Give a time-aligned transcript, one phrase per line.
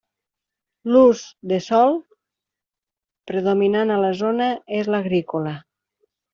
[0.95, 1.21] L'ús
[1.51, 1.93] de sòl
[3.33, 5.57] predominant a la zona és l'agrícola.